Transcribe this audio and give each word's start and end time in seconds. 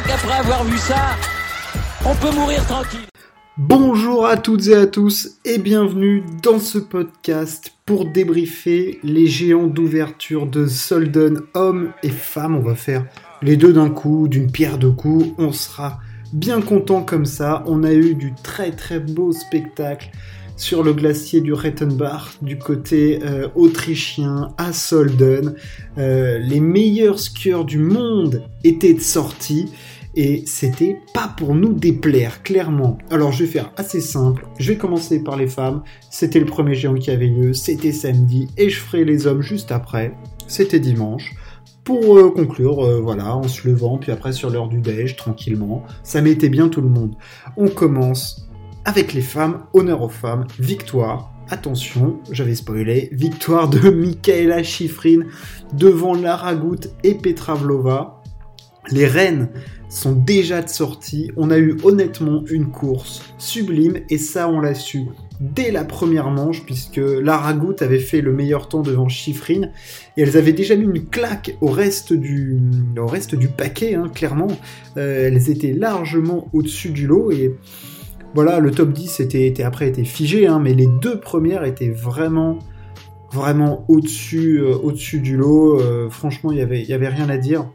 crois 0.00 0.16
qu'après 0.16 0.38
avoir 0.38 0.64
vu 0.64 0.78
ça, 0.78 1.16
on 2.04 2.14
peut 2.14 2.34
mourir 2.34 2.64
tranquille. 2.66 3.00
Bonjour 3.56 4.24
à 4.26 4.36
toutes 4.36 4.68
et 4.68 4.74
à 4.74 4.86
tous 4.86 5.38
et 5.44 5.58
bienvenue 5.58 6.24
dans 6.42 6.58
ce 6.58 6.78
podcast 6.78 7.72
pour 7.84 8.06
débriefer 8.06 8.98
les 9.02 9.26
géants 9.26 9.66
d'ouverture 9.66 10.46
de 10.46 10.66
Solden, 10.66 11.40
hommes 11.54 11.92
et 12.02 12.10
femmes. 12.10 12.56
On 12.56 12.60
va 12.60 12.74
faire 12.74 13.04
les 13.42 13.56
deux 13.56 13.72
d'un 13.72 13.90
coup, 13.90 14.28
d'une 14.28 14.50
pierre 14.50 14.78
deux 14.78 14.92
coups. 14.92 15.34
On 15.38 15.52
sera 15.52 15.98
bien 16.32 16.60
content 16.60 17.02
comme 17.02 17.26
ça. 17.26 17.62
On 17.66 17.82
a 17.82 17.92
eu 17.92 18.14
du 18.14 18.32
très 18.42 18.70
très 18.70 19.00
beau 19.00 19.32
spectacle 19.32 20.10
sur 20.60 20.82
le 20.82 20.92
glacier 20.92 21.40
du 21.40 21.54
Rettenbach 21.54 22.36
du 22.42 22.58
côté 22.58 23.20
euh, 23.24 23.48
autrichien 23.54 24.52
à 24.58 24.74
Solden. 24.74 25.54
Euh, 25.96 26.38
les 26.38 26.60
meilleurs 26.60 27.18
skieurs 27.18 27.64
du 27.64 27.78
monde 27.78 28.42
étaient 28.62 28.98
sortis 28.98 29.70
et 30.16 30.42
c'était 30.44 30.98
pas 31.14 31.32
pour 31.34 31.54
nous 31.54 31.72
déplaire, 31.72 32.42
clairement. 32.42 32.98
Alors 33.10 33.32
je 33.32 33.44
vais 33.44 33.50
faire 33.50 33.72
assez 33.78 34.02
simple, 34.02 34.46
je 34.58 34.72
vais 34.72 34.76
commencer 34.76 35.24
par 35.24 35.38
les 35.38 35.46
femmes, 35.46 35.82
c'était 36.10 36.40
le 36.40 36.46
premier 36.46 36.74
géant 36.74 36.94
qui 36.94 37.10
avait 37.10 37.28
lieu, 37.28 37.54
c'était 37.54 37.92
samedi, 37.92 38.48
et 38.58 38.68
je 38.68 38.80
ferai 38.80 39.06
les 39.06 39.26
hommes 39.26 39.40
juste 39.40 39.72
après, 39.72 40.12
c'était 40.46 40.80
dimanche. 40.80 41.34
Pour 41.84 42.18
euh, 42.18 42.30
conclure, 42.30 43.00
voilà, 43.00 43.34
en 43.34 43.48
se 43.48 43.66
levant, 43.66 43.96
puis 43.96 44.12
après 44.12 44.34
sur 44.34 44.50
l'heure 44.50 44.68
du 44.68 44.80
déj, 44.80 45.16
tranquillement, 45.16 45.84
ça 46.02 46.20
mettait 46.20 46.50
bien 46.50 46.68
tout 46.68 46.82
le 46.82 46.90
monde. 46.90 47.14
On 47.56 47.68
commence 47.68 48.49
avec 48.84 49.12
les 49.12 49.20
femmes, 49.20 49.64
honneur 49.72 50.02
aux 50.02 50.08
femmes, 50.08 50.46
victoire. 50.58 51.32
Attention, 51.48 52.20
j'avais 52.30 52.54
spoilé, 52.54 53.08
victoire 53.12 53.68
de 53.68 53.90
Michaela 53.90 54.62
Schifrin 54.62 55.20
devant 55.74 56.14
Lara 56.14 56.54
Gut 56.54 56.88
et 57.02 57.14
Petra 57.14 57.54
Vlova. 57.54 58.22
Les 58.90 59.06
reines 59.06 59.48
sont 59.88 60.12
déjà 60.12 60.62
de 60.62 60.68
sortie. 60.68 61.30
On 61.36 61.50
a 61.50 61.58
eu 61.58 61.76
honnêtement 61.82 62.44
une 62.48 62.70
course 62.70 63.22
sublime 63.38 63.98
et 64.08 64.18
ça 64.18 64.48
on 64.48 64.60
l'a 64.60 64.74
su 64.74 65.06
dès 65.40 65.70
la 65.70 65.84
première 65.84 66.30
manche 66.30 66.64
puisque 66.64 66.98
Lara 67.00 67.54
Gut 67.54 67.82
avait 67.82 67.98
fait 67.98 68.20
le 68.20 68.32
meilleur 68.32 68.68
temps 68.68 68.82
devant 68.82 69.08
Schifrin 69.08 69.62
et 70.16 70.22
elles 70.22 70.36
avaient 70.36 70.52
déjà 70.52 70.76
mis 70.76 70.84
une 70.84 71.06
claque 71.06 71.56
au 71.60 71.68
reste 71.68 72.12
du, 72.12 72.58
au 72.96 73.06
reste 73.06 73.34
du 73.34 73.48
paquet, 73.48 73.94
hein, 73.94 74.08
clairement. 74.14 74.48
Euh, 74.96 75.28
elles 75.28 75.50
étaient 75.50 75.72
largement 75.72 76.48
au-dessus 76.52 76.90
du 76.90 77.06
lot 77.06 77.32
et 77.32 77.56
voilà, 78.34 78.60
le 78.60 78.70
top 78.70 78.92
10 78.92 79.20
était, 79.20 79.62
après 79.62 79.88
était 79.88 80.04
figé, 80.04 80.46
hein, 80.46 80.60
mais 80.60 80.74
les 80.74 80.86
deux 80.86 81.18
premières 81.18 81.64
étaient 81.64 81.90
vraiment 81.90 82.58
vraiment 83.32 83.84
au-dessus 83.88 84.58
euh, 84.58 84.74
au-dessus 84.74 85.20
du 85.20 85.36
lot. 85.36 85.80
Euh, 85.80 86.08
franchement, 86.10 86.52
il 86.52 86.58
y 86.58 86.62
avait, 86.62 86.82
y 86.82 86.92
avait 86.92 87.08
rien 87.08 87.28
à 87.28 87.38
dire. 87.38 87.68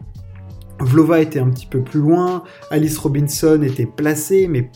Vlova 0.80 1.22
était 1.22 1.40
un 1.40 1.50
petit 1.50 1.66
peu 1.66 1.82
plus 1.82 2.02
loin, 2.02 2.44
Alice 2.70 2.98
Robinson 2.98 3.62
était 3.64 3.86
placée, 3.86 4.48
mais 4.48 4.70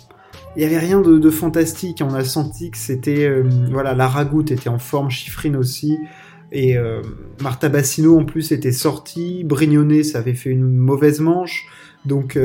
il 0.56 0.60
n'y 0.60 0.66
avait 0.66 0.80
rien 0.80 1.02
de, 1.02 1.30
fantastique. 1.30 2.02
On 2.02 2.14
a 2.14 2.24
senti 2.24 2.72
que 2.72 2.78
c'était 2.78 3.26
euh, 3.26 3.44
voilà, 3.70 3.94
la 3.94 4.08
ragoute 4.08 4.52
était 4.52 4.70
en 4.70 4.80
forme, 4.80 5.10
Chiffrine 5.10 5.56
aussi. 5.56 5.98
Et 6.52 6.76
Marta 7.44 7.70
Bassino 7.70 8.18
en 8.18 8.26
plus 8.26 8.52
était 8.52 8.72
sortie, 8.72 9.44
Brignonnet 9.44 10.02
ça 10.02 10.18
avait 10.18 10.34
fait 10.34 10.50
une 10.50 10.78
mauvaise 10.78 11.20
manche, 11.20 11.68
donc 12.06 12.40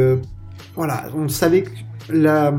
voilà, 0.76 1.06
on 1.16 1.26
savait 1.28 1.62
que 1.62 1.70
la, 2.12 2.52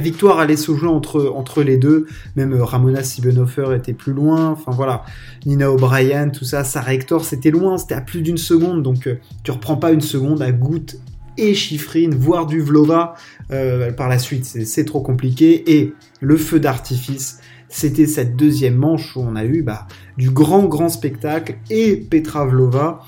victoire 0.00 0.38
allait 0.38 0.56
se 0.56 0.74
jouer 0.74 0.88
entre, 0.88 1.32
entre 1.34 1.62
les 1.62 1.76
deux. 1.76 2.06
Même 2.36 2.52
euh, 2.52 2.64
Ramona 2.64 3.02
Siebenhofer 3.02 3.74
était 3.74 3.92
plus 3.92 4.12
loin. 4.12 4.50
Enfin 4.50 4.72
voilà, 4.72 5.04
Nina 5.44 5.70
O'Brien, 5.70 6.28
tout 6.28 6.44
ça, 6.44 6.64
Sarah 6.64 6.94
Hector, 6.94 7.24
c'était 7.24 7.50
loin, 7.50 7.78
c'était 7.78 7.94
à 7.94 8.00
plus 8.00 8.22
d'une 8.22 8.38
seconde. 8.38 8.82
Donc 8.82 9.06
euh, 9.06 9.18
tu 9.42 9.50
reprends 9.50 9.76
pas 9.76 9.92
une 9.92 10.00
seconde 10.00 10.42
à 10.42 10.52
Goutte 10.52 10.96
et 11.38 11.54
Chiffrine, 11.54 12.14
voire 12.14 12.46
du 12.46 12.60
Vlova 12.60 13.14
euh, 13.50 13.92
par 13.92 14.08
la 14.08 14.18
suite. 14.18 14.44
C'est 14.44 14.84
trop 14.84 15.00
compliqué. 15.00 15.78
Et 15.78 15.94
le 16.20 16.36
feu 16.36 16.60
d'artifice, 16.60 17.40
c'était 17.68 18.06
cette 18.06 18.36
deuxième 18.36 18.76
manche 18.76 19.16
où 19.16 19.20
on 19.20 19.36
a 19.36 19.44
eu 19.44 19.62
bah, 19.62 19.86
du 20.16 20.30
grand 20.30 20.64
grand 20.64 20.88
spectacle 20.88 21.56
et 21.70 21.96
Petra 21.96 22.46
Vlova 22.46 23.02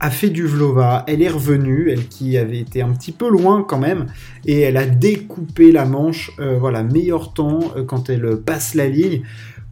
a 0.00 0.10
fait 0.10 0.30
du 0.30 0.46
Vlova, 0.46 1.04
elle 1.08 1.22
est 1.22 1.28
revenue, 1.28 1.90
elle 1.90 2.06
qui 2.06 2.36
avait 2.38 2.58
été 2.58 2.82
un 2.82 2.90
petit 2.90 3.12
peu 3.12 3.28
loin 3.28 3.64
quand 3.66 3.78
même, 3.78 4.06
et 4.46 4.60
elle 4.60 4.76
a 4.76 4.86
découpé 4.86 5.72
la 5.72 5.84
manche, 5.84 6.30
euh, 6.38 6.56
voilà, 6.58 6.82
meilleur 6.82 7.32
temps 7.32 7.60
euh, 7.76 7.82
quand 7.82 8.08
elle 8.08 8.36
passe 8.36 8.74
la 8.74 8.86
ligne, 8.86 9.22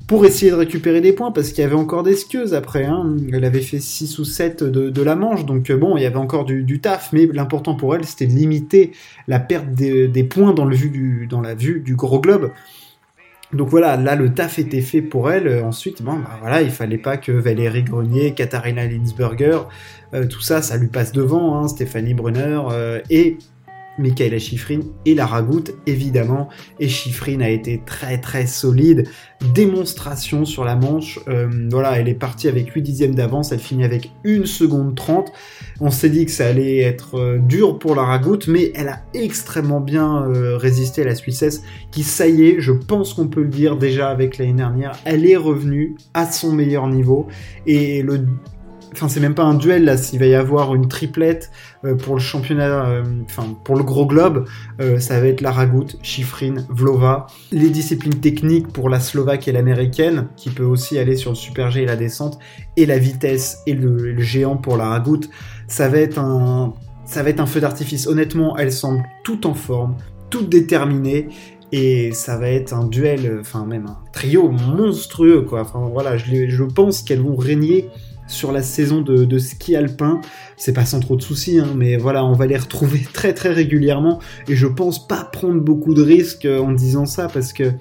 pour 0.08 0.24
essayer 0.24 0.52
de 0.52 0.56
récupérer 0.56 1.00
des 1.00 1.12
points, 1.12 1.32
parce 1.32 1.50
qu'il 1.50 1.62
y 1.62 1.66
avait 1.66 1.74
encore 1.74 2.02
des 2.02 2.14
skieuses 2.14 2.54
après, 2.54 2.84
hein. 2.84 3.16
elle 3.32 3.44
avait 3.44 3.60
fait 3.60 3.80
6 3.80 4.18
ou 4.18 4.24
7 4.24 4.62
de, 4.64 5.02
la 5.02 5.16
manche, 5.16 5.44
donc 5.44 5.70
euh, 5.70 5.76
bon, 5.76 5.96
il 5.96 6.02
y 6.02 6.06
avait 6.06 6.16
encore 6.16 6.44
du, 6.44 6.80
taf, 6.80 7.12
mais 7.12 7.26
l'important 7.26 7.74
pour 7.74 7.94
elle, 7.94 8.04
c'était 8.04 8.26
de 8.26 8.32
limiter 8.32 8.92
la 9.28 9.38
perte 9.38 9.72
des, 9.72 10.24
points 10.24 10.52
dans, 10.52 10.64
la 10.64 10.74
vue 11.54 11.80
du 11.80 11.94
gros 11.94 12.20
globe. 12.20 12.50
Donc 13.52 13.68
voilà, 13.68 13.96
là 13.96 14.16
le 14.16 14.34
taf 14.34 14.58
était 14.58 14.80
fait 14.80 15.02
pour 15.02 15.30
elle. 15.30 15.62
Ensuite, 15.62 16.02
bon, 16.02 16.14
bah, 16.14 16.38
voilà, 16.40 16.62
il 16.62 16.70
fallait 16.70 16.98
pas 16.98 17.16
que 17.16 17.32
Valérie 17.32 17.84
Grenier, 17.84 18.34
Katharina 18.34 18.86
Linsberger, 18.86 19.60
euh, 20.14 20.26
tout 20.26 20.40
ça, 20.40 20.62
ça 20.62 20.76
lui 20.76 20.88
passe 20.88 21.12
devant, 21.12 21.58
hein, 21.58 21.68
Stéphanie 21.68 22.14
Brunner 22.14 22.60
euh, 22.70 23.00
et 23.10 23.38
Michaela 23.98 24.38
Schifrin 24.38 24.80
et 25.04 25.14
la 25.14 25.26
ragoute 25.26 25.72
évidemment. 25.86 26.48
Et 26.80 26.88
Schifrin 26.88 27.40
a 27.40 27.48
été 27.48 27.80
très 27.84 28.20
très 28.20 28.46
solide. 28.46 29.08
Démonstration 29.54 30.44
sur 30.44 30.64
la 30.64 30.76
manche. 30.76 31.18
Euh, 31.28 31.48
voilà 31.70 31.98
elle 31.98 32.08
est 32.08 32.14
partie 32.14 32.48
avec 32.48 32.70
8 32.70 32.82
dixièmes 32.82 33.14
d'avance. 33.14 33.52
Elle 33.52 33.58
finit 33.58 33.84
avec 33.84 34.10
1 34.24 34.46
seconde 34.46 34.94
30 34.94 35.32
on 35.80 35.90
s'est 35.90 36.10
dit 36.10 36.24
que 36.24 36.32
ça 36.32 36.46
allait 36.46 36.78
être 36.78 37.38
dur 37.38 37.78
pour 37.78 37.94
la 37.94 38.02
ragoute 38.02 38.48
mais 38.48 38.72
elle 38.74 38.88
a 38.88 39.02
extrêmement 39.14 39.80
bien 39.80 40.26
résisté 40.56 41.02
à 41.02 41.04
la 41.04 41.14
Suissesse 41.14 41.62
qui 41.90 42.02
ça 42.02 42.26
y 42.26 42.44
est 42.44 42.60
je 42.60 42.72
pense 42.72 43.14
qu'on 43.14 43.28
peut 43.28 43.42
le 43.42 43.48
dire 43.48 43.76
déjà 43.76 44.08
avec 44.08 44.38
l'année 44.38 44.54
dernière 44.54 44.98
elle 45.04 45.28
est 45.28 45.36
revenue 45.36 45.96
à 46.14 46.30
son 46.30 46.52
meilleur 46.52 46.86
niveau. 46.88 47.26
Et 47.66 48.02
le 48.02 48.26
enfin 48.92 49.08
c'est 49.08 49.20
même 49.20 49.34
pas 49.34 49.44
un 49.44 49.54
duel 49.54 49.84
là, 49.84 49.96
s'il 49.96 50.18
va 50.18 50.26
y 50.26 50.34
avoir 50.34 50.74
une 50.74 50.88
triplette 50.88 51.50
euh, 51.84 51.94
pour 51.94 52.14
le 52.14 52.20
championnat, 52.20 52.86
euh, 52.86 53.04
enfin 53.24 53.56
pour 53.64 53.76
le 53.76 53.84
gros 53.84 54.06
globe, 54.06 54.46
euh, 54.80 54.98
ça 54.98 55.20
va 55.20 55.26
être 55.26 55.40
la 55.40 55.52
Ragout, 55.52 55.86
Chifrin, 56.02 56.56
Vlova, 56.68 57.26
les 57.52 57.70
disciplines 57.70 58.20
techniques 58.20 58.68
pour 58.68 58.88
la 58.88 59.00
Slovaque 59.00 59.48
et 59.48 59.52
l'américaine, 59.52 60.28
qui 60.36 60.50
peut 60.50 60.64
aussi 60.64 60.98
aller 60.98 61.16
sur 61.16 61.30
le 61.30 61.36
Super 61.36 61.70
G 61.70 61.82
et 61.82 61.86
la 61.86 61.96
descente, 61.96 62.38
et 62.76 62.86
la 62.86 62.98
vitesse 62.98 63.58
et 63.66 63.74
le, 63.74 64.18
géant 64.20 64.56
pour 64.56 64.76
la 64.76 64.88
Ragout, 64.88 65.20
ça 65.68 65.88
va 65.88 65.98
être 65.98 66.18
un, 66.18 66.74
ça 67.04 67.22
va 67.22 67.30
être 67.30 67.40
un 67.40 67.46
feu 67.46 67.60
d'artifice. 67.60 68.06
Honnêtement, 68.06 68.56
elles 68.56 68.72
semblent 68.72 69.04
toutes 69.24 69.46
en 69.46 69.54
forme, 69.54 69.96
toutes 70.30 70.48
déterminées, 70.48 71.28
et 71.72 72.12
ça 72.12 72.38
va 72.38 72.48
être 72.48 72.72
un 72.72 72.86
duel, 72.86 73.38
enfin 73.40 73.66
même 73.66 73.86
un 73.86 73.98
trio 74.12 74.50
monstrueux 74.50 75.42
quoi. 75.42 75.62
Enfin 75.62 75.88
voilà, 75.92 76.16
je, 76.16 76.48
je 76.48 76.62
pense 76.62 77.02
qu'elles 77.02 77.20
vont 77.20 77.36
régner 77.36 77.88
sur 78.26 78.52
la 78.52 78.62
saison 78.62 79.00
de, 79.00 79.38
ski 79.38 79.76
alpin. 79.76 80.20
C'est 80.56 80.72
pas 80.72 80.84
sans 80.84 81.00
trop 81.00 81.16
de 81.16 81.22
soucis, 81.22 81.58
hein, 81.58 81.72
mais 81.76 81.96
voilà, 81.96 82.24
on 82.24 82.32
va 82.32 82.46
les 82.46 82.56
retrouver 82.56 83.06
très 83.12 83.34
très 83.34 83.52
régulièrement. 83.52 84.20
Et 84.48 84.56
je 84.56 84.66
pense 84.66 85.06
pas 85.06 85.24
prendre 85.24 85.60
beaucoup 85.60 85.94
de 85.94 86.02
risques 86.02 86.46
euh, 86.46 86.60
en 86.60 86.72
disant 86.72 87.06
ça 87.06 87.28
parce 87.32 87.52
que, 87.52 87.72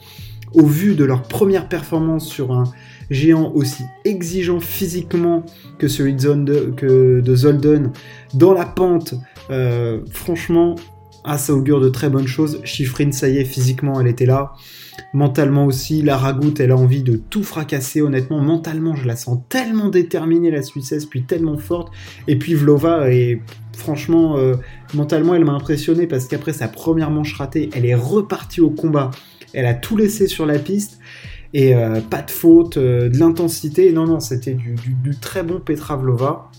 au 0.53 0.65
vu 0.65 0.95
de 0.95 1.03
leur 1.03 1.23
première 1.23 1.67
performance 1.67 2.27
sur 2.27 2.51
un 2.51 2.63
géant 3.09 3.51
aussi 3.53 3.83
exigeant 4.03 4.59
physiquement 4.59 5.43
que 5.77 5.87
celui 5.87 6.13
de, 6.13 7.35
Zolden 7.35 7.91
dans 8.33 8.53
la 8.53 8.65
pente, 8.65 9.15
euh, 9.49 9.99
franchement, 10.11 10.75
ah, 11.25 11.37
ça 11.37 11.53
augure 11.53 11.81
de 11.81 11.89
très 11.89 12.09
bonnes 12.09 12.27
choses. 12.27 12.61
Chiffrine, 12.63 13.11
ça 13.11 13.27
y 13.27 13.37
est, 13.37 13.45
physiquement, 13.45 13.99
elle 13.99 14.07
était 14.07 14.27
là. 14.27 14.53
Mentalement 15.13 15.65
aussi, 15.65 16.01
la 16.03 16.17
ragoute, 16.17 16.59
elle 16.59 16.71
a 16.71 16.77
envie 16.77 17.01
de 17.01 17.15
tout 17.17 17.43
fracasser. 17.43 18.01
Honnêtement, 18.01 18.39
mentalement, 18.39 18.95
je 18.95 19.07
la 19.07 19.15
sens 19.15 19.39
tellement 19.49 19.89
déterminée, 19.89 20.51
la 20.51 20.61
Suissesse, 20.61 21.05
puis 21.05 21.23
tellement 21.23 21.57
forte. 21.57 21.91
Et 22.27 22.37
puis 22.37 22.53
Vlova, 22.53 23.11
et 23.11 23.41
franchement, 23.75 24.37
euh, 24.37 24.55
mentalement, 24.93 25.33
elle 25.33 25.45
m'a 25.45 25.53
impressionné 25.53 26.05
parce 26.05 26.27
qu'après 26.27 26.53
sa 26.53 26.67
première 26.67 27.09
manche 27.09 27.33
ratée, 27.33 27.69
elle 27.73 27.85
est 27.85 27.95
repartie 27.95 28.61
au 28.61 28.69
combat. 28.69 29.09
Elle 29.53 29.65
a 29.65 29.73
tout 29.73 29.97
laissé 29.97 30.27
sur 30.27 30.45
la 30.45 30.59
piste. 30.59 30.99
Et 31.53 31.73
euh, 31.73 32.01
pas 32.01 32.21
de 32.21 32.31
faute, 32.31 32.77
euh, 32.77 33.09
de 33.09 33.17
l'intensité. 33.17 33.91
Non, 33.93 34.05
non, 34.05 34.19
c'était 34.19 34.53
du, 34.53 34.75
du, 34.75 35.15
très 35.17 35.41
bon 35.41 35.59
Petra 35.59 35.95
Vlova. 35.95 36.51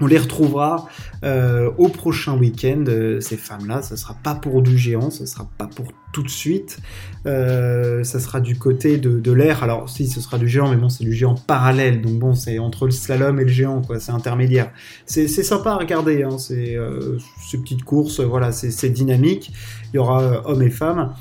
On 0.00 0.06
les 0.06 0.18
retrouvera 0.18 0.86
euh, 1.24 1.70
au 1.76 1.88
prochain 1.88 2.36
week-end, 2.36 2.84
euh, 2.86 3.20
ces 3.20 3.36
femmes-là. 3.36 3.82
Ce 3.82 3.96
sera 3.96 4.14
pas 4.22 4.34
pour 4.34 4.62
du 4.62 4.78
géant, 4.78 5.10
ce 5.10 5.26
sera 5.26 5.48
pas 5.58 5.66
pour 5.66 5.86
tout 6.12 6.22
de 6.22 6.28
suite. 6.28 6.78
Euh, 7.26 8.04
ça 8.04 8.20
sera 8.20 8.40
du 8.40 8.56
côté 8.56 8.98
de, 8.98 9.32
l'air. 9.32 9.62
Alors 9.62 9.88
si, 9.88 10.06
ce 10.06 10.20
sera 10.20 10.38
du 10.38 10.48
géant, 10.48 10.68
mais 10.70 10.76
bon, 10.76 10.88
c'est 10.88 11.04
du 11.04 11.12
géant 11.12 11.34
parallèle. 11.34 12.00
Donc 12.00 12.14
bon, 12.18 12.34
c'est 12.34 12.58
entre 12.58 12.86
le 12.86 12.92
slalom 12.92 13.40
et 13.40 13.44
le 13.44 13.48
géant, 13.48 13.82
quoi. 13.82 13.98
C'est 13.98 14.12
intermédiaire. 14.12 14.70
C'est 15.04 15.26
sympa 15.28 15.72
à 15.72 15.76
regarder. 15.76 16.22
Hein. 16.22 16.38
C'est 16.38 16.76
ces 17.50 17.58
petites 17.58 17.84
courses, 17.84 18.20
voilà, 18.20 18.52
c'est 18.52 18.90
dynamique. 18.90 19.52
Il 19.92 19.96
y 19.96 19.98
aura 19.98 20.48
hommes 20.48 20.62
et 20.62 20.70
femmes. 20.70 21.14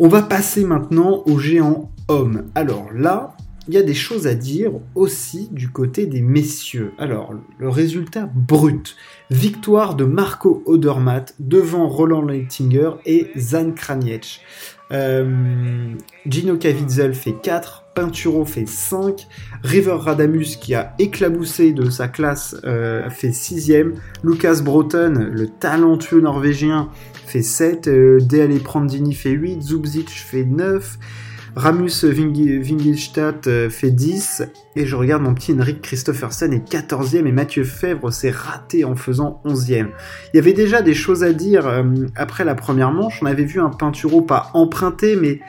On 0.00 0.08
va 0.08 0.22
passer 0.22 0.64
maintenant 0.64 1.22
au 1.26 1.38
géant 1.38 1.90
homme. 2.08 2.46
Alors 2.54 2.88
là, 2.92 3.36
il 3.68 3.74
y 3.74 3.78
a 3.78 3.82
des 3.82 3.94
choses 3.94 4.26
à 4.26 4.34
dire 4.34 4.72
aussi 4.94 5.48
du 5.50 5.70
côté 5.70 6.06
des 6.06 6.20
messieurs. 6.20 6.92
Alors, 6.98 7.34
le 7.58 7.68
résultat 7.68 8.28
brut. 8.34 8.96
Victoire 9.30 9.94
de 9.94 10.04
Marco 10.04 10.62
Odermatt 10.66 11.34
devant 11.38 11.88
Roland 11.88 12.22
Leitinger 12.22 12.90
et 13.06 13.28
Zan 13.36 13.72
Kraniec. 13.72 14.40
Euh, 14.92 15.94
Gino 16.26 16.56
Caviezel 16.56 17.14
fait 17.14 17.34
4, 17.42 17.84
Pinturo 17.94 18.44
fait 18.44 18.68
5, 18.68 19.26
River 19.62 19.96
Radamus 19.98 20.56
qui 20.60 20.74
a 20.74 20.94
éclaboussé 20.98 21.72
de 21.72 21.88
sa 21.88 22.06
classe 22.06 22.56
euh, 22.64 23.08
fait 23.08 23.30
6ème, 23.30 23.94
Lucas 24.22 24.60
Broughton, 24.62 25.30
le 25.32 25.48
talentueux 25.48 26.20
norvégien, 26.20 26.90
fait 27.26 27.42
7, 27.42 27.88
euh, 27.88 28.58
Prandini 28.62 29.14
fait 29.14 29.30
8, 29.30 29.62
Zubzic 29.62 30.10
fait 30.10 30.44
9, 30.44 30.98
Ramus 31.56 32.02
Wingilstadt 32.02 33.46
euh, 33.46 33.70
fait 33.70 33.92
10, 33.92 34.42
et 34.74 34.86
je 34.86 34.96
regarde 34.96 35.22
mon 35.22 35.34
petit 35.34 35.52
Henrik 35.52 35.82
Christophersen 35.82 36.52
est 36.52 36.68
14e, 36.68 37.26
et 37.26 37.32
Mathieu 37.32 37.62
Fèvre 37.62 38.12
s'est 38.12 38.32
raté 38.32 38.84
en 38.84 38.96
faisant 38.96 39.40
11e. 39.44 39.90
Il 40.32 40.36
y 40.36 40.38
avait 40.40 40.52
déjà 40.52 40.82
des 40.82 40.94
choses 40.94 41.22
à 41.22 41.32
dire 41.32 41.66
euh, 41.66 41.84
après 42.16 42.44
la 42.44 42.56
première 42.56 42.90
manche, 42.90 43.20
on 43.22 43.26
avait 43.26 43.44
vu 43.44 43.60
un 43.60 43.70
Pinturo 43.70 44.22
pas 44.22 44.50
emprunté, 44.54 45.14
mais 45.14 45.40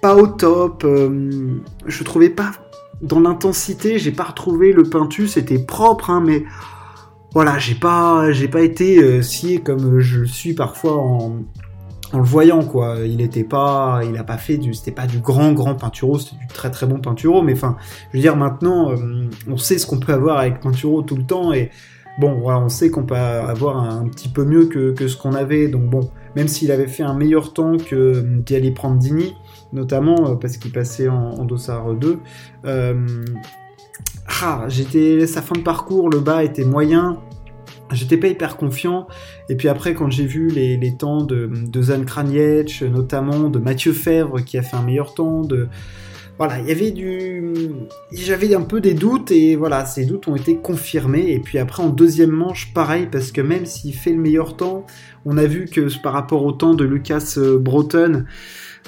pas 0.00 0.16
au 0.16 0.26
top, 0.26 0.84
euh, 0.84 1.60
je 1.86 2.04
trouvais 2.04 2.30
pas 2.30 2.52
dans 3.02 3.20
l'intensité, 3.20 3.98
j'ai 3.98 4.12
pas 4.12 4.24
retrouvé 4.24 4.72
le 4.72 4.84
Pintu, 4.84 5.28
c'était 5.28 5.58
propre, 5.58 6.08
hein, 6.08 6.22
mais 6.24 6.44
voilà, 7.34 7.58
j'ai 7.58 7.74
pas, 7.74 8.32
j'ai 8.32 8.48
pas 8.48 8.62
été 8.62 9.22
scié 9.22 9.60
comme 9.60 10.00
je 10.00 10.20
le 10.20 10.26
suis 10.26 10.54
parfois 10.54 10.96
en, 10.96 11.44
en 12.12 12.18
le 12.18 12.24
voyant 12.24 12.64
quoi. 12.64 12.96
Il 13.04 13.20
était 13.20 13.44
pas 13.44 14.00
il 14.04 14.16
a 14.16 14.24
pas 14.24 14.38
fait 14.38 14.56
du 14.56 14.74
c'était 14.74 14.90
pas 14.92 15.06
du 15.06 15.18
grand 15.18 15.52
grand 15.52 15.74
peinturo 15.74 16.18
c'était 16.18 16.36
du 16.36 16.46
très 16.46 16.70
très 16.70 16.86
bon 16.86 16.98
peinturo 16.98 17.42
mais 17.42 17.52
enfin 17.52 17.76
je 18.10 18.18
veux 18.18 18.22
dire 18.22 18.36
maintenant 18.36 18.92
euh, 18.92 19.28
on 19.48 19.56
sait 19.56 19.78
ce 19.78 19.86
qu'on 19.86 19.98
peut 19.98 20.12
avoir 20.12 20.38
avec 20.38 20.60
peinturo 20.60 21.02
tout 21.02 21.16
le 21.16 21.24
temps 21.24 21.52
et 21.52 21.70
bon 22.18 22.40
voilà 22.40 22.60
on 22.60 22.68
sait 22.68 22.90
qu'on 22.90 23.04
peut 23.04 23.14
avoir 23.14 23.78
un, 23.78 24.08
petit 24.08 24.28
peu 24.28 24.44
mieux 24.44 24.66
que, 24.66 25.08
ce 25.08 25.16
qu'on 25.16 25.34
avait. 25.34 25.68
Donc 25.68 25.84
bon 25.84 26.10
même 26.36 26.48
s'il 26.48 26.70
avait 26.70 26.86
fait 26.86 27.02
un 27.02 27.14
meilleur 27.14 27.52
temps 27.52 27.76
que 27.76 28.22
Diali 28.40 28.70
Prandini 28.72 29.34
notamment 29.72 30.30
euh, 30.30 30.34
parce 30.34 30.56
qu'il 30.56 30.72
passait 30.72 31.08
en, 31.08 31.34
en 31.34 31.44
Dossard 31.44 31.94
2 31.94 32.18
euh, 32.64 33.24
ah, 34.42 34.64
j'étais 34.68 35.26
sa 35.26 35.42
fin 35.42 35.54
de 35.54 35.62
parcours 35.62 36.08
le 36.08 36.20
bas 36.20 36.44
était 36.44 36.64
moyen 36.64 37.18
J'étais 37.92 38.16
pas 38.16 38.28
hyper 38.28 38.56
confiant. 38.56 39.06
Et 39.48 39.56
puis 39.56 39.68
après, 39.68 39.94
quand 39.94 40.10
j'ai 40.10 40.26
vu 40.26 40.48
les, 40.48 40.76
les 40.76 40.96
temps 40.96 41.22
de, 41.22 41.50
de 41.52 41.82
Zan 41.82 42.04
Kraniec, 42.04 42.82
notamment 42.82 43.48
de 43.48 43.58
Mathieu 43.58 43.92
Fèvre 43.92 44.44
qui 44.44 44.58
a 44.58 44.62
fait 44.62 44.76
un 44.76 44.82
meilleur 44.82 45.14
temps, 45.14 45.42
de 45.42 45.68
voilà, 46.40 46.58
il 46.58 46.68
y 46.68 46.70
avait 46.70 46.90
du, 46.90 47.52
j'avais 48.12 48.54
un 48.54 48.62
peu 48.62 48.80
des 48.80 48.94
doutes 48.94 49.30
et 49.30 49.56
voilà, 49.56 49.84
ces 49.84 50.06
doutes 50.06 50.26
ont 50.26 50.36
été 50.36 50.56
confirmés. 50.56 51.32
Et 51.32 51.38
puis 51.38 51.58
après 51.58 51.82
en 51.82 51.90
deuxième 51.90 52.30
manche, 52.30 52.72
pareil, 52.72 53.08
parce 53.12 53.30
que 53.30 53.42
même 53.42 53.66
s'il 53.66 53.94
fait 53.94 54.12
le 54.12 54.16
meilleur 54.18 54.56
temps, 54.56 54.86
on 55.26 55.36
a 55.36 55.44
vu 55.44 55.66
que 55.66 55.88
par 56.00 56.14
rapport 56.14 56.42
au 56.46 56.52
temps 56.52 56.72
de 56.72 56.82
Lucas 56.82 57.34
euh, 57.36 57.58
Broughton, 57.58 58.24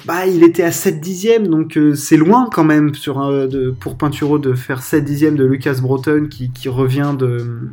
bah 0.07 0.25
il 0.25 0.43
était 0.43 0.63
à 0.63 0.71
7 0.71 0.99
dixièmes, 0.99 1.47
donc 1.47 1.77
euh, 1.77 1.93
c'est 1.93 2.17
loin 2.17 2.49
quand 2.51 2.63
même 2.63 2.95
sur 2.95 3.19
de, 3.47 3.69
pour 3.69 3.99
Pinturo 3.99 4.39
de 4.39 4.55
faire 4.55 4.81
7 4.81 5.05
dixièmes 5.05 5.35
de 5.35 5.45
Lucas 5.45 5.77
Broughton 5.79 6.25
qui, 6.31 6.49
qui 6.49 6.69
revient 6.69 7.13
de 7.15 7.69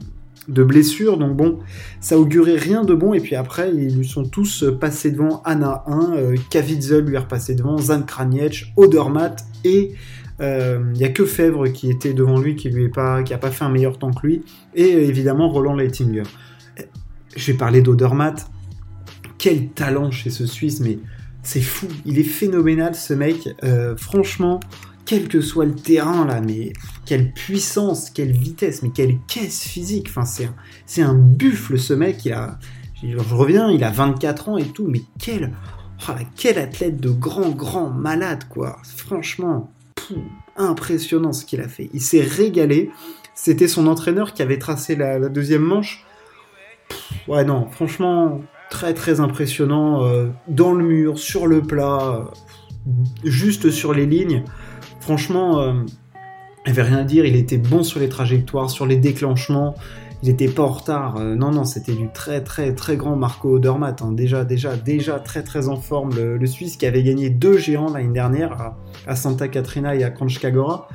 de 0.51 0.65
blessures, 0.65 1.17
donc 1.17 1.37
bon, 1.37 1.59
ça 2.01 2.19
augurait 2.19 2.57
rien 2.57 2.85
de 2.85 2.95
bon, 2.95 3.15
et 3.15 3.21
puis 3.21 3.37
après, 3.37 3.71
ils 3.73 3.97
lui 3.97 4.07
sont 4.07 4.25
tous 4.25 4.65
passés 4.81 5.13
devant 5.13 5.43
Anna 5.45 5.85
1, 5.87 6.13
euh, 6.17 6.37
Kavitzel 6.51 7.05
lui 7.05 7.15
est 7.15 7.19
repassé 7.19 7.55
devant, 7.55 7.79
Zan 7.79 8.03
Kraniec, 8.03 8.73
Odermatt, 8.77 9.45
et 9.65 9.93
il 9.93 10.45
euh, 10.45 10.93
n'y 10.93 11.05
a 11.05 11.11
que 11.11 11.25
Fèvre 11.25 11.69
qui 11.69 11.91
était 11.91 12.15
devant 12.15 12.39
lui, 12.39 12.57
qui 12.57 12.71
lui 12.71 12.85
est 12.85 12.89
pas, 12.89 13.23
qui 13.23 13.35
a 13.35 13.39
pas 13.39 13.51
fait 13.51 13.65
un 13.65 13.69
meilleur 13.69 13.99
temps 13.99 14.11
que 14.11 14.27
lui, 14.27 14.43
et 14.75 14.95
euh, 14.95 15.01
évidemment 15.01 15.49
Roland 15.49 15.77
Leitinger. 15.77 16.25
Je 17.37 17.53
vais 17.53 17.59
parler 17.59 17.81
d'Odermatt, 17.81 18.51
quel 19.39 19.69
talent 19.69 20.11
chez 20.11 20.31
ce 20.31 20.47
Suisse, 20.47 20.81
mais 20.81 20.99
c'est 21.43 21.61
fou, 21.61 21.87
il 22.05 22.19
est 22.19 22.25
phénoménal 22.25 22.95
ce 22.95 23.15
mec, 23.15 23.49
franchement, 23.97 24.61
quel 25.11 25.27
que 25.27 25.41
soit 25.41 25.65
le 25.65 25.75
terrain 25.75 26.25
là, 26.25 26.41
mais 26.41 26.73
quelle 27.05 27.33
puissance, 27.33 28.11
quelle 28.11 28.31
vitesse, 28.31 28.85
mais 28.85 28.91
quelle 28.91 29.19
caisse 29.27 29.65
physique. 29.65 30.07
Enfin, 30.09 30.25
c'est 30.25 30.45
un, 30.45 30.55
c'est 30.87 31.03
un 31.03 31.15
buffle 31.15 31.81
ce 31.81 31.93
mec. 31.95 32.25
Il 32.25 32.33
a, 32.33 32.61
je 33.03 33.17
reviens, 33.35 33.73
il 33.73 33.83
a 33.83 33.91
24 33.91 34.51
ans 34.51 34.57
et 34.57 34.67
tout, 34.67 34.87
mais 34.87 35.03
quel, 35.19 35.51
oh, 36.09 36.13
athlète 36.13 37.01
de 37.01 37.11
grand, 37.11 37.51
grand 37.51 37.91
malade 37.91 38.45
quoi. 38.49 38.79
Franchement, 38.85 39.73
impressionnant 40.57 41.33
ce 41.33 41.45
qu'il 41.45 41.61
a 41.61 41.67
fait. 41.67 41.91
Il 41.93 42.03
s'est 42.03 42.23
régalé. 42.23 42.93
C'était 43.35 43.67
son 43.67 43.89
entraîneur 43.89 44.33
qui 44.33 44.43
avait 44.43 44.61
tracé 44.61 44.95
la, 44.95 45.19
deuxième 45.29 45.63
manche. 45.63 46.07
ouais 47.27 47.45
non, 47.45 47.69
franchement, 47.73 48.43
très 48.71 48.95
très 48.95 49.19
impressionnant. 49.19 50.05
Euh, 50.05 50.29
dans 50.47 50.73
le 50.73 50.85
mur, 50.85 51.19
sur 51.19 51.49
le 51.49 51.63
plat, 51.63 52.31
euh, 52.87 52.93
juste 53.25 53.73
sur 53.73 53.93
les 53.93 54.07
lignes. 54.07 54.45
Franchement, 55.01 55.61
euh, 55.61 55.73
il 56.67 56.71
avait 56.71 56.83
rien 56.83 56.99
à 56.99 57.05
dire. 57.05 57.25
Il 57.25 57.35
était 57.35 57.57
bon 57.57 57.83
sur 57.83 57.99
les 57.99 58.09
trajectoires, 58.09 58.71
sur 58.71 58.87
les 58.87 58.97
déclenchements. 58.97 59.75
Il 60.23 60.29
était 60.29 60.49
pas 60.49 60.63
en 60.63 60.69
retard. 60.69 61.17
Euh, 61.17 61.35
non, 61.35 61.51
non, 61.51 61.65
c'était 61.65 61.95
du 61.95 62.09
très, 62.13 62.43
très, 62.43 62.75
très 62.75 62.97
grand 62.97 63.17
Marco 63.17 63.57
Odermatt. 63.57 64.03
Hein. 64.03 64.13
Déjà, 64.13 64.45
déjà, 64.45 64.77
déjà 64.77 65.19
très, 65.19 65.43
très 65.43 65.69
en 65.69 65.77
forme. 65.77 66.11
Le, 66.15 66.47
Suisse 66.47 66.77
qui 66.77 66.85
avait 66.85 67.03
gagné 67.03 67.31
deux 67.31 67.57
géants 67.57 67.91
l'année 67.91 68.13
dernière 68.13 68.75
à, 69.07 69.17
Santa 69.17 69.49
Catrina 69.49 69.97
et 69.97 70.05
à 70.05 70.11
Kranjkagora. 70.11 70.89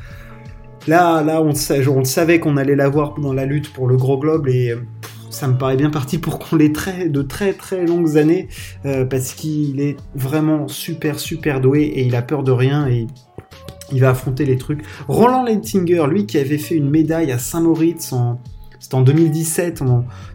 Là, 0.88 1.24
là, 1.24 1.42
on, 1.42 1.54
on 1.90 2.04
savait 2.04 2.40
qu'on 2.40 2.58
allait 2.58 2.76
l'avoir 2.76 3.16
dans 3.20 3.34
la 3.34 3.46
lutte 3.46 3.74
pour 3.74 3.88
le 3.88 3.98
gros 3.98 4.20
globe 4.20 4.48
et 4.48 4.70
euh, 4.70 4.86
ça 5.32 5.48
me 5.48 5.58
paraît 5.58 5.78
bien 5.78 5.90
parti 5.90 6.20
pour 6.20 6.38
qu'on 6.38 6.58
l'ait 6.58 6.70
de 6.70 7.22
très 7.24 7.54
très 7.54 7.86
longues 7.86 8.18
années 8.18 8.48
parce 8.84 9.34
qu'il 9.34 9.82
est 9.82 9.98
vraiment 10.14 10.70
super 10.70 11.20
super 11.20 11.60
doué 11.60 11.82
et 11.82 12.06
il 12.06 12.16
a 12.16 12.22
peur 12.22 12.44
de 12.44 12.52
rien 12.54 12.88
et 12.88 13.08
il 13.92 14.02
va 14.02 14.10
affronter 14.10 14.46
les 14.46 14.58
trucs. 14.58 14.82
Roland 15.08 15.44
Leitinger, 15.44 16.06
lui 16.10 16.26
qui 16.26 16.38
avait 16.38 16.58
fait 16.58 16.76
une 16.76 16.90
médaille 16.90 17.32
à 17.32 17.38
Saint-Moritz 17.38 18.14
en, 18.14 18.40
c'était 18.80 18.96
en 18.96 19.02
2017, 19.02 19.84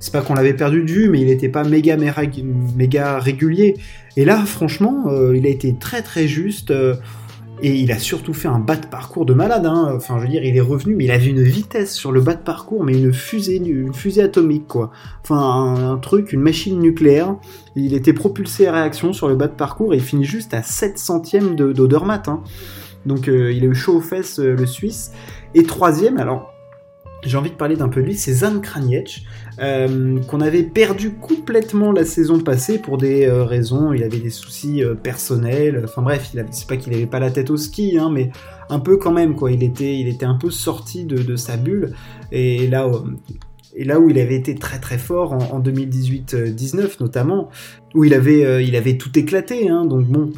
c'est 0.01 0.13
pas 0.13 0.23
qu'on 0.23 0.35
l'avait 0.35 0.55
perdu 0.55 0.83
de 0.83 0.91
vue, 0.91 1.09
mais 1.09 1.21
il 1.21 1.27
n'était 1.27 1.49
pas 1.49 1.63
méga, 1.63 1.97
méga, 1.97 3.19
régulier. 3.21 3.77
Et 4.17 4.25
là, 4.25 4.39
franchement, 4.45 5.05
euh, 5.07 5.37
il 5.37 5.47
a 5.47 5.51
été 5.51 5.77
très 5.77 6.03
très 6.03 6.27
juste. 6.27 6.73
Euh, 6.73 6.97
et 7.63 7.75
il 7.75 7.93
a 7.93 7.99
surtout 7.99 8.33
fait 8.33 8.49
un 8.49 8.59
bas 8.59 8.77
de 8.77 8.87
parcours 8.87 9.27
de 9.27 9.35
malade. 9.35 9.67
Hein. 9.67 9.93
Enfin, 9.95 10.19
je 10.19 10.25
veux 10.25 10.31
dire, 10.31 10.43
il 10.43 10.57
est 10.57 10.63
revenu, 10.63 10.97
mais 10.97 11.05
il 11.05 11.11
avait 11.11 11.27
une 11.27 11.43
vitesse 11.43 11.95
sur 11.95 12.11
le 12.11 12.21
bas 12.21 12.35
de 12.35 12.43
parcours, 12.43 12.83
mais 12.85 12.95
une 12.95 13.13
fusée, 13.13 13.61
atomique, 14.23 14.67
quoi. 14.67 14.91
Enfin, 15.23 15.93
un, 15.93 15.99
truc, 15.99 16.33
une 16.33 16.41
machine 16.41 16.81
nucléaire. 16.81 17.37
Il 17.77 17.95
était 17.95 18.15
propulsé 18.15 18.67
à 18.67 18.73
réaction 18.73 19.13
sur 19.13 19.29
le 19.29 19.37
bas 19.37 19.47
de 19.47 19.55
parcours 19.55 19.93
et 19.93 19.99
il 19.99 20.03
finit 20.03 20.25
juste 20.25 20.55
à 20.55 20.63
7 20.63 20.99
centièmes 20.99 21.55
d'Odermatt. 21.55 22.29
Hein. 22.29 22.43
Donc 23.07 23.29
euh, 23.29 23.53
il 23.53 23.65
a 23.65 23.67
eu 23.67 23.75
chaud 23.75 23.97
aux 23.97 24.01
fesses 24.01 24.39
euh, 24.39 24.55
le 24.55 24.67
Suisse. 24.67 25.13
Et 25.55 25.63
troisième, 25.63 26.19
alors 26.19 26.55
j'ai 27.23 27.37
envie 27.37 27.51
de 27.51 27.57
parler 27.57 27.77
d'un 27.77 27.91
peu 27.91 28.01
de 28.01 28.07
lui, 28.07 28.15
c'est 28.15 28.33
Zan 28.33 28.61
Kraniec, 28.61 29.25
euh, 29.61 30.19
qu'on 30.23 30.41
avait 30.41 30.63
perdu 30.63 31.11
complètement 31.11 31.93
la 31.93 32.07
saison 32.07 32.41
passée 32.41 32.79
pour 32.79 32.97
des 32.97 33.31
raisons, 33.31 33.93
il 33.93 34.03
avait 34.03 34.21
des 34.21 34.31
soucis 34.31 34.83
personnels, 35.03 35.83
enfin 35.85 36.01
bref, 36.01 36.33
c'est 36.51 36.67
pas 36.67 36.79
qu'il 36.79 36.95
avait 36.95 37.05
pas 37.05 37.21
la 37.21 37.31
tête 37.31 37.51
au 37.51 37.59
ski, 37.59 37.99
hein, 37.99 38.09
mais 38.11 38.31
un 38.71 38.79
peu 38.79 38.97
quand 38.97 39.13
même, 39.13 39.35
quoi, 39.35 39.53
il 39.53 39.63
était, 39.63 39.99
il 39.99 40.09
était 40.09 40.25
un 40.25 40.37
peu 40.37 40.51
sorti 40.51 41.05
de, 41.05 41.37
sa 41.37 41.59
bulle, 41.59 41.93
et 42.33 42.69
là, 42.69 42.91
et 43.77 43.85
là 43.85 44.01
où 44.01 44.09
il 44.09 44.19
avait 44.19 44.37
été 44.37 44.55
très 44.55 44.79
très 44.79 44.97
fort 44.97 45.35
en, 45.35 45.61
2018-19 45.61 47.01
notamment, 47.01 47.51
où 47.95 48.05
il 48.05 48.15
avait, 48.15 48.65
il 48.65 48.75
avait 48.77 48.97
tout 48.97 49.19
éclaté, 49.19 49.69
hein, 49.69 49.85
donc 49.85 50.07
bon, 50.07 50.33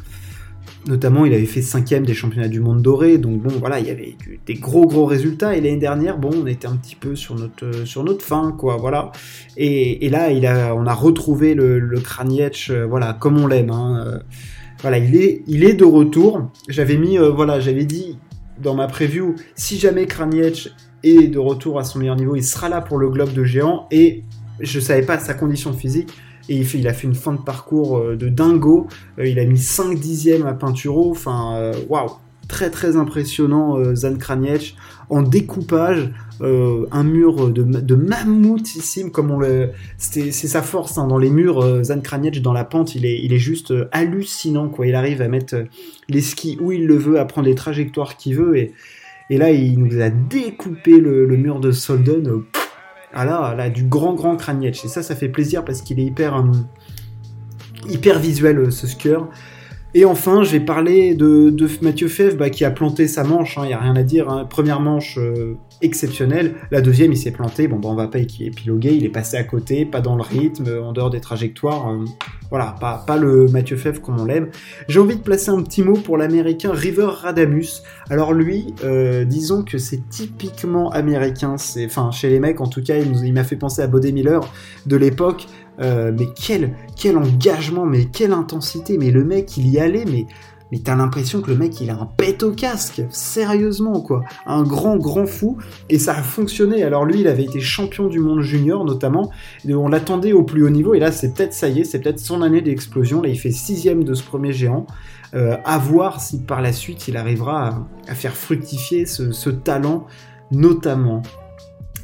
Notamment, 0.86 1.24
il 1.24 1.32
avait 1.32 1.46
fait 1.46 1.62
cinquième 1.62 2.04
des 2.04 2.14
championnats 2.14 2.48
du 2.48 2.58
monde 2.58 2.82
doré, 2.82 3.16
donc 3.18 3.40
bon, 3.40 3.52
voilà, 3.60 3.78
il 3.78 3.86
y 3.86 3.90
avait 3.90 4.16
des 4.46 4.54
gros 4.54 4.86
gros 4.86 5.06
résultats. 5.06 5.56
Et 5.56 5.60
l'année 5.60 5.76
dernière, 5.76 6.18
bon, 6.18 6.30
on 6.42 6.46
était 6.46 6.66
un 6.66 6.74
petit 6.74 6.96
peu 6.96 7.14
sur 7.14 7.36
notre 7.36 7.86
sur 7.86 8.02
notre 8.02 8.24
fin, 8.24 8.52
quoi, 8.58 8.76
voilà. 8.78 9.12
Et, 9.56 10.08
là, 10.10 10.28
on 10.74 10.86
a 10.86 10.94
retrouvé 10.94 11.54
le, 11.54 11.78
le 11.78 12.02
euh, 12.70 12.86
voilà, 12.86 13.12
comme 13.12 13.38
on 13.38 13.46
l'aime. 13.46 13.70
Hein, 13.70 14.04
euh. 14.06 14.18
voilà, 14.80 14.98
il 14.98 15.14
est 15.14 15.42
il 15.46 15.62
est 15.62 15.74
de 15.74 15.84
retour. 15.84 16.50
J'avais 16.68 16.96
mis, 16.96 17.16
euh, 17.16 17.30
voilà, 17.30 17.60
j'avais 17.60 17.84
dit 17.84 18.18
dans 18.60 18.74
ma 18.74 18.88
preview, 18.88 19.36
si 19.54 19.78
jamais 19.78 20.06
Kraniec 20.06 20.68
est 21.04 21.28
de 21.28 21.38
retour 21.38 21.78
à 21.78 21.84
son 21.84 22.00
meilleur 22.00 22.16
niveau, 22.16 22.34
il 22.34 22.44
sera 22.44 22.68
là 22.68 22.80
pour 22.80 22.98
le 22.98 23.08
globe 23.08 23.32
de 23.32 23.44
géant. 23.44 23.86
Et 23.92 24.24
je 24.58 24.80
savais 24.80 25.02
pas 25.02 25.18
sa 25.18 25.34
condition 25.34 25.72
physique 25.72 26.10
et 26.48 26.56
il, 26.60 26.88
a 26.88 26.92
fait 26.92 27.06
une 27.06 27.14
fin 27.14 27.32
de 27.32 27.40
parcours 27.40 27.98
euh, 27.98 28.16
de 28.16 28.28
dingo. 28.28 28.86
Euh, 29.18 29.26
il 29.26 29.38
a 29.38 29.44
mis 29.44 29.58
5 29.58 29.98
dixièmes 29.98 30.46
à 30.46 30.54
Pinturo. 30.54 31.10
Enfin, 31.10 31.56
euh, 31.56 31.74
waouh, 31.88 32.10
très 32.48 32.70
très 32.70 32.96
impressionnant 32.96 33.94
Zan 33.94 34.16
Kraniec 34.16 34.76
en 35.10 35.22
découpage. 35.22 36.12
un 36.40 37.04
mur 37.04 37.50
de, 37.50 37.62
de 37.62 39.08
comme 39.10 39.30
on 39.30 39.38
le 39.38 39.70
c'est 39.96 40.32
sa 40.32 40.60
force 40.60 40.98
hein. 40.98 41.06
dans 41.06 41.18
les 41.18 41.30
murs 41.30 41.84
Zan 41.84 42.00
Kraniec 42.00 42.42
dans 42.42 42.52
la 42.52 42.64
pente 42.64 42.96
il 42.96 43.06
est, 43.06 43.20
il 43.22 43.32
est 43.32 43.38
juste 43.38 43.72
hallucinant 43.92 44.68
quoi 44.68 44.88
il 44.88 44.96
arrive 44.96 45.22
à 45.22 45.28
mettre 45.28 45.54
les 46.08 46.20
skis 46.20 46.58
où 46.60 46.72
il 46.72 46.86
le 46.86 46.96
veut 46.96 47.20
à 47.20 47.24
prendre 47.26 47.46
les 47.46 47.54
trajectoires 47.54 48.16
qu'il 48.16 48.34
veut 48.34 48.56
et, 48.56 48.72
là, 49.38 49.50
il 49.50 49.78
nous 49.78 50.00
a 50.00 50.10
découpé 50.10 51.00
le, 51.00 51.26
mur 51.36 51.60
de 51.60 51.70
Solden. 51.70 52.42
Ah 53.14 53.24
là, 53.24 53.54
là, 53.54 53.70
du 53.70 53.84
grand, 53.84 54.14
grand 54.14 54.36
cranietch. 54.36 54.84
Et 54.84 54.88
ça, 54.88 55.02
ça 55.02 55.14
fait 55.14 55.28
plaisir 55.28 55.64
parce 55.64 55.82
qu'il 55.82 56.00
est 56.00 56.04
hyper, 56.04 56.36
euh, 56.36 56.52
hyper 57.88 58.18
visuel, 58.18 58.72
ce 58.72 58.86
skieur. 58.86 59.28
Et 59.94 60.04
enfin, 60.04 60.42
je 60.42 60.52
vais 60.52 60.60
parler 60.60 61.14
de, 61.14 61.54
Mathieu 61.82 62.08
Fèvre 62.08 62.36
bah, 62.36 62.50
qui 62.50 62.64
a 62.64 62.70
planté 62.70 63.06
sa 63.06 63.24
manche, 63.24 63.56
il 63.56 63.60
hein, 63.60 63.66
n'y 63.66 63.72
a 63.74 63.78
rien 63.78 63.96
à 63.96 64.02
dire. 64.02 64.30
Hein. 64.30 64.46
Première 64.48 64.80
manche 64.80 65.18
euh, 65.18 65.56
exceptionnelle, 65.82 66.54
la 66.70 66.80
deuxième 66.80 67.12
il 67.12 67.16
s'est 67.16 67.30
planté, 67.30 67.68
bon, 67.68 67.78
bah, 67.78 67.88
on 67.90 67.94
va 67.94 68.08
pas 68.08 68.18
épiloguer, 68.18 68.94
il 68.94 69.04
est 69.04 69.10
passé 69.10 69.36
à 69.36 69.44
côté, 69.44 69.84
pas 69.84 70.00
dans 70.00 70.16
le 70.16 70.22
rythme, 70.22 70.66
en 70.82 70.92
dehors 70.92 71.10
des 71.10 71.20
trajectoires. 71.20 71.90
Euh, 71.90 72.04
voilà, 72.50 72.74
pas, 72.78 73.02
pas 73.06 73.16
le 73.16 73.46
Mathieu 73.46 73.76
Fèvre 73.76 74.00
comme 74.00 74.20
on 74.20 74.24
l'aime. 74.24 74.48
J'ai 74.88 75.00
envie 75.00 75.16
de 75.16 75.22
placer 75.22 75.50
un 75.50 75.62
petit 75.62 75.82
mot 75.82 75.94
pour 75.94 76.18
l'américain 76.18 76.72
River 76.72 77.08
Radamus. 77.08 77.82
Alors 78.10 78.32
lui, 78.32 78.74
euh, 78.84 79.24
disons 79.24 79.62
que 79.62 79.78
c'est 79.78 80.08
typiquement 80.08 80.90
américain, 80.90 81.56
enfin 81.84 82.10
chez 82.10 82.28
les 82.28 82.40
mecs 82.40 82.60
en 82.60 82.66
tout 82.66 82.82
cas, 82.82 82.98
il, 82.98 83.24
il 83.24 83.32
m'a 83.32 83.44
fait 83.44 83.56
penser 83.56 83.82
à 83.82 83.86
Bodé 83.86 84.12
Miller 84.12 84.40
de 84.86 84.96
l'époque. 84.96 85.46
Euh, 85.80 86.12
mais 86.16 86.26
quel, 86.34 86.74
quel 86.96 87.16
engagement, 87.16 87.86
mais 87.86 88.04
quelle 88.04 88.32
intensité. 88.32 88.98
Mais 88.98 89.10
le 89.10 89.24
mec, 89.24 89.56
il 89.56 89.68
y 89.68 89.78
allait, 89.78 90.04
mais, 90.04 90.26
mais 90.72 90.78
t'as 90.78 90.96
l'impression 90.96 91.42
que 91.42 91.50
le 91.50 91.56
mec, 91.56 91.80
il 91.82 91.90
a 91.90 91.94
un 91.94 92.06
pet 92.06 92.42
au 92.42 92.50
casque. 92.50 93.02
Sérieusement, 93.10 94.00
quoi. 94.00 94.24
Un 94.46 94.62
grand, 94.62 94.96
grand 94.96 95.26
fou. 95.26 95.58
Et 95.90 95.98
ça 95.98 96.16
a 96.16 96.22
fonctionné. 96.22 96.82
Alors 96.82 97.04
lui, 97.04 97.20
il 97.20 97.28
avait 97.28 97.44
été 97.44 97.60
champion 97.60 98.08
du 98.08 98.18
monde 98.18 98.40
junior, 98.40 98.84
notamment. 98.84 99.30
On 99.68 99.88
l'attendait 99.88 100.32
au 100.32 100.42
plus 100.42 100.64
haut 100.64 100.70
niveau. 100.70 100.94
Et 100.94 100.98
là, 100.98 101.12
c'est 101.12 101.34
peut-être, 101.34 101.52
ça 101.52 101.68
y 101.68 101.80
est, 101.80 101.84
c'est 101.84 102.00
peut-être 102.00 102.18
son 102.18 102.40
année 102.40 102.62
d'explosion. 102.62 103.20
Là, 103.20 103.28
il 103.28 103.38
fait 103.38 103.50
sixième 103.50 104.02
de 104.02 104.14
ce 104.14 104.24
premier 104.24 104.54
géant. 104.54 104.86
Euh, 105.34 105.56
à 105.64 105.76
voir 105.78 106.20
si 106.22 106.40
par 106.40 106.62
la 106.62 106.72
suite, 106.72 107.06
il 107.06 107.18
arrivera 107.18 107.86
à, 108.08 108.14
faire 108.14 108.34
fructifier 108.34 109.06
ce 109.06 109.50
talent, 109.50 110.06
notamment 110.50 111.22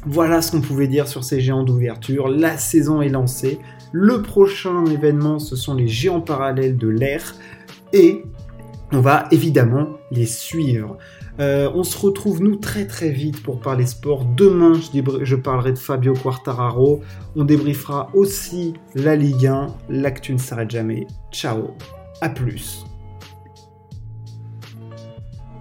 voilà 0.05 0.41
ce 0.41 0.51
qu'on 0.51 0.61
pouvait 0.61 0.87
dire 0.87 1.07
sur 1.07 1.23
ces 1.23 1.41
géants 1.41 1.63
d'ouverture. 1.63 2.29
La 2.29 2.57
saison 2.57 3.01
est 3.01 3.09
lancée. 3.09 3.59
Le 3.91 4.21
prochain 4.21 4.85
événement, 4.85 5.39
ce 5.39 5.55
sont 5.55 5.73
les 5.73 5.87
géants 5.87 6.21
parallèles 6.21 6.77
de 6.77 6.87
l'air. 6.87 7.35
Et 7.91 8.23
on 8.91 9.01
va 9.01 9.25
évidemment 9.31 9.87
les 10.11 10.25
suivre. 10.25 10.97
Euh, 11.39 11.69
on 11.73 11.83
se 11.83 11.97
retrouve 11.97 12.41
nous 12.41 12.57
très 12.57 12.85
très 12.85 13.09
vite 13.09 13.41
pour 13.43 13.59
parler 13.59 13.85
sport. 13.85 14.25
Demain, 14.25 14.73
je, 15.21 15.35
parlerai 15.35 15.71
de 15.73 15.77
Fabio 15.77 16.13
Quartararo. 16.13 17.01
On 17.35 17.45
débriefera 17.45 18.09
aussi 18.13 18.73
la 18.95 19.15
Ligue 19.15 19.47
1. 19.47 19.67
L'actu 19.89 20.33
ne 20.33 20.39
s'arrête 20.39 20.71
jamais. 20.71 21.07
Ciao, 21.31 21.75
à 22.21 22.29
plus. 22.29 22.88